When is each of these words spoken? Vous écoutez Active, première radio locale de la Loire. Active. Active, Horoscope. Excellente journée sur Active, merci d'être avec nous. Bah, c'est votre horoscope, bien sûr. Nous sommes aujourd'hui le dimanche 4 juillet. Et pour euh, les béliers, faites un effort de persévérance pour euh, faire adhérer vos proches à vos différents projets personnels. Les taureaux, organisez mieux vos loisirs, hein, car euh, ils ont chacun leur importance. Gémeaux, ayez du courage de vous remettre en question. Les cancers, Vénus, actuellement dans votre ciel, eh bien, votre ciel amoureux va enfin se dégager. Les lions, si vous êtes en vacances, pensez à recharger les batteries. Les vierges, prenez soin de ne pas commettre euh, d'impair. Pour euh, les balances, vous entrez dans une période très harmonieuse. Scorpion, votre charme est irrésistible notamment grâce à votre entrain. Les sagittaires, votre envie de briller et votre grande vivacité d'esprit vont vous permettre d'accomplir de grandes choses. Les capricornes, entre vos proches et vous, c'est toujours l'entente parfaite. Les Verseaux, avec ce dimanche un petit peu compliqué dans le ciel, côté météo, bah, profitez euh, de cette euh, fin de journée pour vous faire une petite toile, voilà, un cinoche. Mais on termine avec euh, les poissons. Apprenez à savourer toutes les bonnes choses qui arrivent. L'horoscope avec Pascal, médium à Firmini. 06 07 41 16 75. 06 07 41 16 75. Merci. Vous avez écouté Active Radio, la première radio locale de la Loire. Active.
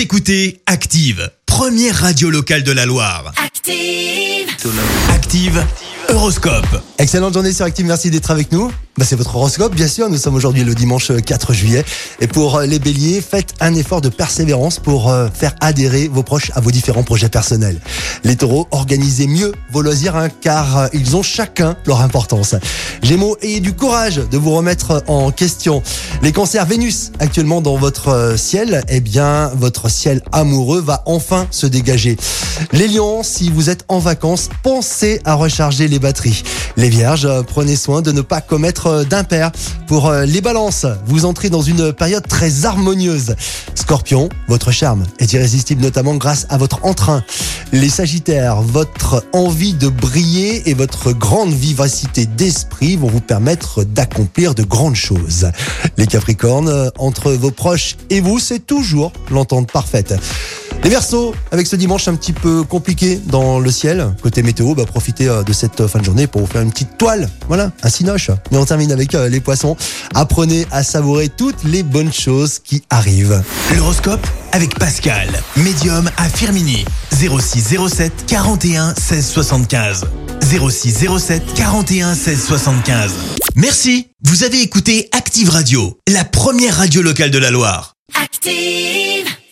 Vous 0.00 0.04
écoutez 0.04 0.62
Active, 0.64 1.30
première 1.44 1.94
radio 1.94 2.30
locale 2.30 2.62
de 2.62 2.72
la 2.72 2.86
Loire. 2.86 3.34
Active. 3.36 4.48
Active, 5.10 5.62
Horoscope. 6.08 6.82
Excellente 6.96 7.34
journée 7.34 7.52
sur 7.52 7.66
Active, 7.66 7.84
merci 7.84 8.10
d'être 8.10 8.30
avec 8.30 8.50
nous. 8.50 8.72
Bah, 8.98 9.06
c'est 9.08 9.16
votre 9.16 9.36
horoscope, 9.36 9.74
bien 9.74 9.86
sûr. 9.86 10.10
Nous 10.10 10.18
sommes 10.18 10.34
aujourd'hui 10.34 10.64
le 10.64 10.74
dimanche 10.74 11.12
4 11.24 11.52
juillet. 11.52 11.84
Et 12.20 12.26
pour 12.26 12.56
euh, 12.56 12.66
les 12.66 12.80
béliers, 12.80 13.20
faites 13.20 13.54
un 13.60 13.74
effort 13.74 14.00
de 14.00 14.08
persévérance 14.08 14.80
pour 14.80 15.10
euh, 15.10 15.28
faire 15.32 15.54
adhérer 15.60 16.08
vos 16.08 16.24
proches 16.24 16.50
à 16.56 16.60
vos 16.60 16.72
différents 16.72 17.04
projets 17.04 17.28
personnels. 17.28 17.80
Les 18.24 18.34
taureaux, 18.34 18.66
organisez 18.72 19.28
mieux 19.28 19.52
vos 19.70 19.82
loisirs, 19.82 20.16
hein, 20.16 20.28
car 20.28 20.76
euh, 20.76 20.86
ils 20.92 21.16
ont 21.16 21.22
chacun 21.22 21.76
leur 21.86 22.00
importance. 22.00 22.56
Gémeaux, 23.00 23.36
ayez 23.42 23.60
du 23.60 23.74
courage 23.74 24.16
de 24.16 24.36
vous 24.36 24.50
remettre 24.50 25.04
en 25.06 25.30
question. 25.30 25.84
Les 26.22 26.32
cancers, 26.32 26.66
Vénus, 26.66 27.12
actuellement 27.20 27.60
dans 27.60 27.76
votre 27.76 28.34
ciel, 28.36 28.82
eh 28.88 29.00
bien, 29.00 29.52
votre 29.54 29.88
ciel 29.88 30.20
amoureux 30.32 30.80
va 30.80 31.04
enfin 31.06 31.46
se 31.52 31.66
dégager. 31.66 32.16
Les 32.72 32.88
lions, 32.88 33.22
si 33.22 33.50
vous 33.50 33.70
êtes 33.70 33.84
en 33.88 34.00
vacances, 34.00 34.48
pensez 34.64 35.20
à 35.24 35.34
recharger 35.34 35.86
les 35.86 36.00
batteries. 36.00 36.42
Les 36.76 36.88
vierges, 36.88 37.28
prenez 37.46 37.76
soin 37.76 38.02
de 38.02 38.12
ne 38.12 38.20
pas 38.20 38.40
commettre 38.40 38.89
euh, 38.90 39.04
d'impair. 39.04 39.50
Pour 39.86 40.08
euh, 40.08 40.24
les 40.24 40.40
balances, 40.40 40.86
vous 41.06 41.24
entrez 41.24 41.50
dans 41.50 41.62
une 41.62 41.92
période 41.92 42.26
très 42.26 42.66
harmonieuse. 42.66 43.34
Scorpion, 43.74 44.28
votre 44.48 44.70
charme 44.70 45.04
est 45.18 45.32
irrésistible 45.32 45.82
notamment 45.82 46.14
grâce 46.14 46.46
à 46.50 46.58
votre 46.58 46.84
entrain. 46.84 47.24
Les 47.72 47.88
sagittaires, 47.88 48.60
votre 48.62 49.24
envie 49.32 49.74
de 49.74 49.88
briller 49.88 50.68
et 50.68 50.74
votre 50.74 51.12
grande 51.12 51.52
vivacité 51.52 52.26
d'esprit 52.26 52.96
vont 52.96 53.08
vous 53.08 53.20
permettre 53.20 53.84
d'accomplir 53.84 54.54
de 54.54 54.62
grandes 54.62 54.96
choses. 54.96 55.50
Les 55.96 56.06
capricornes, 56.06 56.90
entre 56.98 57.32
vos 57.32 57.50
proches 57.50 57.96
et 58.10 58.20
vous, 58.20 58.38
c'est 58.38 58.66
toujours 58.66 59.12
l'entente 59.30 59.70
parfaite. 59.70 60.14
Les 60.82 60.88
Verseaux, 60.88 61.34
avec 61.52 61.66
ce 61.66 61.76
dimanche 61.76 62.08
un 62.08 62.14
petit 62.14 62.32
peu 62.32 62.62
compliqué 62.64 63.20
dans 63.26 63.60
le 63.60 63.70
ciel, 63.70 64.14
côté 64.22 64.42
météo, 64.42 64.74
bah, 64.74 64.86
profitez 64.86 65.28
euh, 65.28 65.42
de 65.42 65.52
cette 65.52 65.80
euh, 65.82 65.88
fin 65.88 65.98
de 65.98 66.04
journée 66.04 66.26
pour 66.26 66.40
vous 66.40 66.46
faire 66.46 66.62
une 66.62 66.70
petite 66.70 66.96
toile, 66.96 67.28
voilà, 67.48 67.70
un 67.82 67.90
cinoche. 67.90 68.30
Mais 68.50 68.56
on 68.56 68.64
termine 68.64 68.90
avec 68.90 69.14
euh, 69.14 69.28
les 69.28 69.40
poissons. 69.40 69.76
Apprenez 70.14 70.66
à 70.70 70.82
savourer 70.82 71.28
toutes 71.28 71.64
les 71.64 71.82
bonnes 71.82 72.12
choses 72.12 72.58
qui 72.60 72.82
arrivent. 72.88 73.42
L'horoscope 73.76 74.26
avec 74.52 74.78
Pascal, 74.78 75.28
médium 75.56 76.10
à 76.16 76.28
Firmini. 76.30 76.86
06 77.12 77.76
07 77.88 78.24
41 78.26 78.94
16 78.94 79.26
75. 79.26 80.04
06 80.42 81.06
07 81.18 81.54
41 81.54 82.14
16 82.14 82.42
75. 82.42 83.12
Merci. 83.54 84.08
Vous 84.24 84.44
avez 84.44 84.62
écouté 84.62 85.08
Active 85.12 85.50
Radio, 85.50 85.98
la 86.08 86.24
première 86.24 86.76
radio 86.76 87.02
locale 87.02 87.30
de 87.30 87.38
la 87.38 87.50
Loire. 87.50 87.94
Active. 88.20 89.19